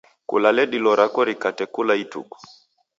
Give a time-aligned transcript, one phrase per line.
[0.29, 2.37] Kulale dilo rako rikate kula ituku.